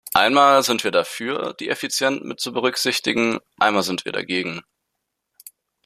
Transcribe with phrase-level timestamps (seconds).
[0.15, 4.63] Einmal sind wir dafür, die Effizienz mitzuberücksichtigen, einmal sind wir dagegen.